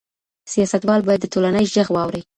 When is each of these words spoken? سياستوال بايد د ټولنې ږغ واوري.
سياستوال 0.53 1.01
بايد 1.07 1.19
د 1.23 1.25
ټولنې 1.33 1.61
ږغ 1.73 1.87
واوري. 1.93 2.21